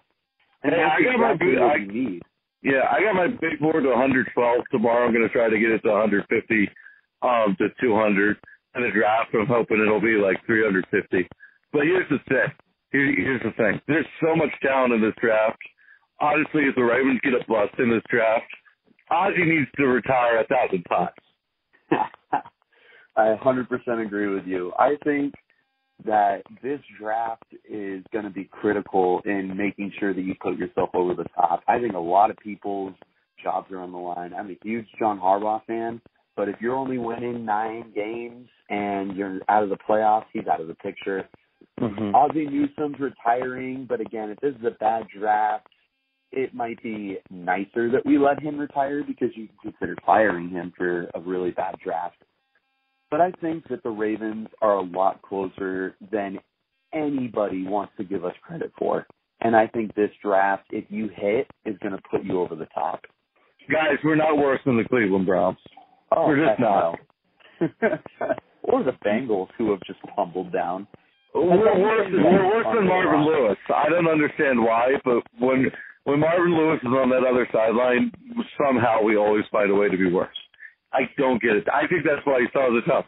And 0.63 0.73
hey, 0.73 0.83
I 0.83 1.03
got 1.03 1.19
my 1.19 1.35
big, 1.35 1.59
I, 1.59 1.79
need. 1.79 2.23
Yeah, 2.63 2.85
I 2.91 3.03
got 3.03 3.15
my 3.15 3.29
big 3.29 3.59
board 3.61 3.83
to 3.83 3.91
112 3.91 4.65
tomorrow. 4.71 5.07
I'm 5.07 5.13
going 5.13 5.27
to 5.27 5.33
try 5.33 5.49
to 5.49 5.59
get 5.59 5.71
it 5.71 5.81
to 5.81 5.91
150 5.91 6.71
um, 7.23 7.57
to 7.59 7.69
200 7.81 8.37
in 8.75 8.83
the 8.83 8.91
draft. 8.91 9.35
I'm 9.35 9.47
hoping 9.47 9.81
it'll 9.81 10.01
be 10.01 10.19
like 10.21 10.45
350. 10.47 11.29
But 11.73 11.83
here's 11.83 12.09
the 12.09 12.19
thing. 12.29 12.53
Here, 12.93 13.15
here's 13.17 13.43
the 13.43 13.53
thing. 13.57 13.81
There's 13.87 14.07
so 14.21 14.35
much 14.35 14.51
talent 14.63 14.95
in 14.95 15.01
this 15.01 15.15
draft. 15.21 15.59
Honestly, 16.21 16.63
if 16.65 16.75
the 16.75 16.83
Ravens 16.83 17.21
get 17.23 17.35
a 17.35 17.45
bust 17.49 17.79
in 17.79 17.91
this 17.91 18.03
draft, 18.11 18.51
Ozzie 19.11 19.45
needs 19.45 19.71
to 19.77 19.87
retire 19.87 20.41
a 20.41 20.47
thousand 20.47 20.85
times. 20.85 21.11
I 23.17 23.37
100% 23.43 24.07
agree 24.07 24.29
with 24.29 24.47
you. 24.47 24.73
I 24.79 24.97
think 25.05 25.35
that 26.05 26.43
this 26.63 26.81
draft 26.99 27.53
is 27.69 28.03
going 28.13 28.25
to 28.25 28.31
be 28.31 28.45
critical 28.45 29.21
in 29.25 29.57
making 29.57 29.93
sure 29.99 30.15
that 30.15 30.23
you 30.23 30.35
put 30.41 30.57
yourself 30.57 30.91
over 30.95 31.15
the 31.15 31.27
top. 31.35 31.63
I 31.69 31.79
think 31.79 31.95
a 31.95 31.99
lot 31.99 32.31
of 32.31 32.37
people's 32.39 32.95
jobs 33.43 33.71
are 33.73 33.81
on 33.81 33.93
the 33.93 33.99
line. 33.99 34.33
I'm 34.33 34.51
a 34.51 34.59
huge 34.63 34.87
John 34.99 35.19
Harbaugh 35.21 35.65
fan, 35.67 36.01
but 36.41 36.49
if 36.49 36.57
you're 36.59 36.75
only 36.75 36.97
winning 36.97 37.45
nine 37.45 37.93
games 37.95 38.49
and 38.71 39.15
you're 39.15 39.41
out 39.51 39.63
of 39.63 39.69
the 39.69 39.77
playoffs, 39.77 40.25
he's 40.33 40.47
out 40.47 40.59
of 40.59 40.69
the 40.69 40.75
picture. 40.77 41.29
Mm-hmm. 41.79 42.15
Ozzie 42.15 42.47
Newsome's 42.47 42.99
retiring, 42.99 43.85
but 43.87 44.01
again, 44.01 44.31
if 44.31 44.41
this 44.41 44.55
is 44.59 44.65
a 44.65 44.71
bad 44.81 45.03
draft, 45.15 45.67
it 46.33 46.55
might 46.55 46.83
be 46.83 47.19
nicer 47.29 47.91
that 47.91 48.07
we 48.07 48.17
let 48.17 48.41
him 48.43 48.57
retire 48.57 49.05
because 49.07 49.29
you 49.35 49.49
can 49.49 49.71
consider 49.71 49.97
firing 50.07 50.49
him 50.49 50.73
for 50.79 51.11
a 51.15 51.21
really 51.21 51.51
bad 51.51 51.75
draft. 51.85 52.17
But 53.11 53.21
I 53.21 53.33
think 53.43 53.69
that 53.69 53.83
the 53.83 53.91
Ravens 53.91 54.49
are 54.63 54.77
a 54.77 54.83
lot 54.83 55.21
closer 55.21 55.95
than 56.11 56.39
anybody 56.95 57.67
wants 57.67 57.93
to 57.99 58.05
give 58.05 58.25
us 58.25 58.35
credit 58.41 58.73
for. 58.79 59.07
And 59.43 59.55
I 59.55 59.67
think 59.67 59.95
this 59.95 60.11
draft, 60.23 60.69
if 60.71 60.87
you 60.89 61.11
hit, 61.15 61.49
is 61.67 61.77
going 61.83 61.93
to 61.93 62.03
put 62.11 62.25
you 62.25 62.41
over 62.41 62.55
the 62.55 62.69
top. 62.73 63.03
Guys, 63.71 63.99
we're 64.03 64.17
not 64.17 64.39
worse 64.39 64.61
than 64.65 64.79
the 64.79 64.85
Cleveland 64.85 65.27
Browns. 65.27 65.59
Oh, 66.15 66.27
we're 66.27 66.47
just 66.47 66.61
not. 66.61 66.99
or 68.63 68.83
the 68.83 68.93
Bengals, 69.05 69.49
who 69.57 69.71
have 69.71 69.81
just 69.87 70.01
tumbled 70.17 70.53
down. 70.53 70.87
We're 71.35 71.79
worse, 71.79 72.09
we're 72.13 72.47
worse 72.47 72.67
than 72.75 72.89
Marvin 72.89 73.25
Lewis. 73.25 73.57
I 73.75 73.89
don't 73.89 74.09
understand 74.09 74.61
why, 74.61 74.95
but 75.05 75.23
when 75.39 75.67
when 76.05 76.21
Marvin 76.21 76.57
Lewis 76.57 76.81
is 76.83 76.89
on 76.89 77.11
that 77.11 77.29
other 77.29 77.47
sideline, 77.53 78.11
somehow 78.59 79.03
we 79.03 79.17
always 79.17 79.45
find 79.53 79.71
a 79.71 79.75
way 79.75 79.89
to 79.89 79.97
be 79.97 80.11
worse. 80.11 80.37
I 80.93 81.03
don't 81.17 81.41
get 81.41 81.53
it. 81.53 81.67
I 81.73 81.87
think 81.87 82.05
that's 82.05 82.25
why 82.27 82.41
he 82.41 82.47
saw 82.53 82.73
the 82.75 82.81
top. 82.91 83.07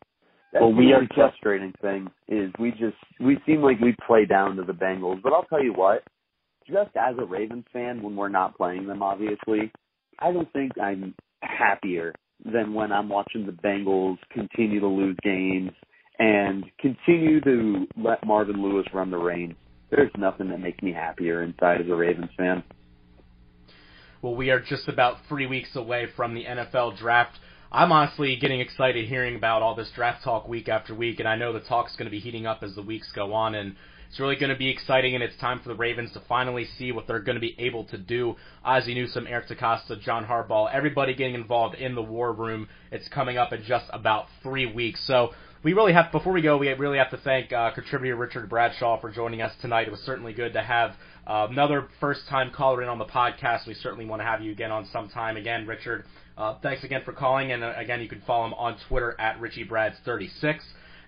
That's 0.52 0.62
well, 0.62 0.72
we 0.72 0.92
are 0.92 1.02
frustrating 1.14 1.72
thing 1.80 2.08
is 2.28 2.52
we 2.60 2.70
just 2.72 2.96
we 3.18 3.38
seem 3.46 3.62
like 3.62 3.80
we 3.80 3.96
play 4.06 4.24
down 4.24 4.56
to 4.56 4.62
the 4.62 4.74
Bengals, 4.74 5.22
but 5.22 5.32
I'll 5.32 5.44
tell 5.44 5.64
you 5.64 5.72
what, 5.72 6.04
just 6.68 6.90
as 6.94 7.16
a 7.18 7.24
Ravens 7.24 7.64
fan, 7.72 8.02
when 8.02 8.14
we're 8.14 8.28
not 8.28 8.56
playing 8.56 8.86
them, 8.86 9.02
obviously, 9.02 9.72
I 10.18 10.30
don't 10.30 10.52
think 10.52 10.72
I'm 10.78 11.14
happier 11.40 12.12
than 12.44 12.74
when 12.74 12.92
I'm 12.92 13.08
watching 13.08 13.46
the 13.46 13.52
Bengals 13.52 14.18
continue 14.32 14.80
to 14.80 14.86
lose 14.86 15.16
games 15.22 15.70
and 16.18 16.64
continue 16.78 17.40
to 17.40 17.86
let 17.96 18.24
Marvin 18.26 18.62
Lewis 18.62 18.86
run 18.92 19.10
the 19.10 19.18
reins. 19.18 19.54
There's 19.90 20.10
nothing 20.16 20.48
that 20.50 20.60
makes 20.60 20.82
me 20.82 20.92
happier 20.92 21.42
inside 21.42 21.80
as 21.80 21.88
a 21.88 21.94
Ravens 21.94 22.30
fan. 22.36 22.62
Well, 24.22 24.34
we 24.34 24.50
are 24.50 24.60
just 24.60 24.88
about 24.88 25.16
three 25.28 25.46
weeks 25.46 25.74
away 25.74 26.06
from 26.16 26.34
the 26.34 26.44
NFL 26.44 26.98
draft. 26.98 27.38
I'm 27.72 27.90
honestly 27.90 28.36
getting 28.36 28.60
excited 28.60 29.08
hearing 29.08 29.34
about 29.34 29.62
all 29.62 29.74
this 29.74 29.90
draft 29.94 30.22
talk 30.22 30.46
week 30.46 30.68
after 30.68 30.94
week, 30.94 31.18
and 31.18 31.28
I 31.28 31.36
know 31.36 31.52
the 31.52 31.60
talk's 31.60 31.96
going 31.96 32.06
to 32.06 32.10
be 32.10 32.20
heating 32.20 32.46
up 32.46 32.62
as 32.62 32.74
the 32.74 32.82
weeks 32.82 33.10
go 33.14 33.32
on, 33.32 33.54
and 33.54 33.74
it's 34.12 34.20
really 34.20 34.36
going 34.36 34.50
to 34.50 34.58
be 34.58 34.68
exciting, 34.68 35.14
and 35.14 35.24
it's 35.24 35.38
time 35.38 35.58
for 35.60 35.70
the 35.70 35.74
Ravens 35.74 36.12
to 36.12 36.20
finally 36.28 36.66
see 36.76 36.92
what 36.92 37.06
they're 37.06 37.18
going 37.18 37.36
to 37.36 37.40
be 37.40 37.56
able 37.58 37.84
to 37.84 37.96
do. 37.96 38.36
Ozzie 38.62 38.92
Newsome, 38.92 39.26
Eric 39.26 39.48
DeCosta, 39.48 39.98
John 40.02 40.26
Harbaugh, 40.26 40.70
everybody 40.70 41.14
getting 41.14 41.34
involved 41.34 41.76
in 41.76 41.94
the 41.94 42.02
war 42.02 42.34
room. 42.34 42.68
It's 42.90 43.08
coming 43.08 43.38
up 43.38 43.54
in 43.54 43.62
just 43.62 43.86
about 43.90 44.26
three 44.42 44.70
weeks. 44.70 45.02
So 45.06 45.30
we 45.64 45.72
really 45.72 45.94
have, 45.94 46.12
before 46.12 46.34
we 46.34 46.42
go, 46.42 46.58
we 46.58 46.68
really 46.68 46.98
have 46.98 47.08
to 47.12 47.16
thank 47.16 47.54
uh, 47.54 47.70
contributor 47.70 48.14
Richard 48.14 48.50
Bradshaw 48.50 49.00
for 49.00 49.10
joining 49.10 49.40
us 49.40 49.54
tonight. 49.62 49.88
It 49.88 49.92
was 49.92 50.00
certainly 50.00 50.34
good 50.34 50.52
to 50.52 50.62
have 50.62 50.90
uh, 51.26 51.46
another 51.48 51.88
first-time 51.98 52.50
caller 52.54 52.82
in 52.82 52.90
on 52.90 52.98
the 52.98 53.06
podcast. 53.06 53.66
We 53.66 53.72
certainly 53.72 54.04
want 54.04 54.20
to 54.20 54.26
have 54.26 54.42
you 54.42 54.52
again 54.52 54.70
on 54.70 54.86
sometime. 54.92 55.38
Again, 55.38 55.66
Richard, 55.66 56.04
uh, 56.36 56.56
thanks 56.62 56.84
again 56.84 57.00
for 57.06 57.14
calling, 57.14 57.50
and 57.52 57.64
uh, 57.64 57.72
again, 57.78 58.02
you 58.02 58.10
can 58.10 58.20
follow 58.26 58.44
him 58.44 58.52
on 58.54 58.76
Twitter 58.90 59.18
at 59.18 59.40
RichieBrads36. 59.40 60.58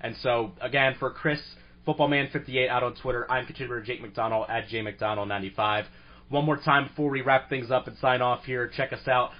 And 0.01 0.17
so, 0.23 0.53
again, 0.63 0.97
for 0.99 1.11
Chris 1.11 1.41
Footballman58 1.87 2.69
out 2.69 2.83
on 2.83 2.95
Twitter. 2.95 3.31
I'm 3.31 3.47
contributor 3.47 3.83
Jake 3.83 4.01
McDonald 4.01 4.47
at 4.49 4.69
jmcdonald95. 4.69 5.85
One 6.31 6.45
more 6.45 6.57
time 6.57 6.89
before 6.89 7.11
we 7.11 7.23
wrap 7.23 7.49
things 7.49 7.71
up 7.71 7.87
and 7.87 7.97
sign 7.99 8.23
off 8.23 8.45
here, 8.45 8.71
check 8.75 8.93
us 8.93 9.07
out 9.07 9.31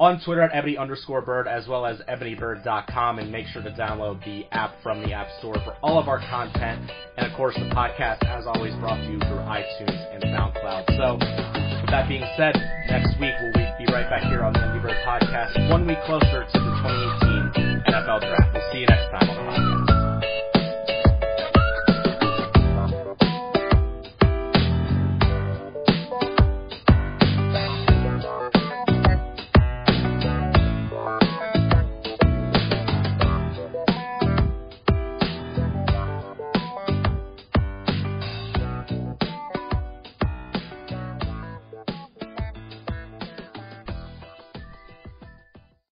on 0.00 0.20
Twitter 0.24 0.42
at 0.42 0.54
ebony 0.54 0.76
underscore 0.76 1.20
bird 1.22 1.48
as 1.48 1.66
well 1.66 1.84
as 1.84 1.98
ebonybird.com 2.08 3.18
and 3.18 3.32
make 3.32 3.46
sure 3.48 3.62
to 3.62 3.70
download 3.70 4.24
the 4.24 4.44
app 4.54 4.74
from 4.82 5.02
the 5.02 5.12
App 5.12 5.26
Store 5.40 5.54
for 5.64 5.76
all 5.82 5.98
of 5.98 6.08
our 6.08 6.20
content. 6.20 6.88
And 7.16 7.26
of 7.26 7.36
course, 7.36 7.56
the 7.56 7.68
podcast, 7.74 8.24
as 8.24 8.46
always, 8.46 8.74
brought 8.76 8.98
to 8.98 9.10
you 9.10 9.18
through 9.18 9.42
iTunes 9.42 10.14
and 10.14 10.22
SoundCloud. 10.22 10.96
So, 10.96 11.14
with 11.82 11.90
that 11.90 12.08
being 12.08 12.24
said, 12.36 12.54
next 12.88 13.18
week 13.18 13.34
we'll 13.42 13.52
be 13.52 13.92
right 13.92 14.08
back 14.08 14.22
here 14.30 14.44
on 14.44 14.52
the 14.52 14.60
Ebony 14.60 14.80
Bird 14.80 14.96
podcast, 15.04 15.70
one 15.70 15.86
week 15.86 15.98
closer 16.06 16.46
to 16.46 16.58
the 16.58 16.72
2018 17.58 17.82
NFL 17.92 18.20
Draft. 18.20 18.47